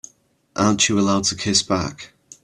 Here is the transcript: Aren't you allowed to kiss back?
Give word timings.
Aren't 0.55 0.89
you 0.89 0.97
allowed 0.99 1.25
to 1.25 1.35
kiss 1.35 1.61
back? 1.61 2.13